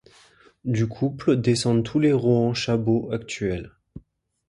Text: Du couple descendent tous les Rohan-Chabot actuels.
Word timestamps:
Du 0.65 0.87
couple 0.87 1.39
descendent 1.39 1.83
tous 1.85 1.99
les 1.99 2.11
Rohan-Chabot 2.11 3.11
actuels. 3.11 3.71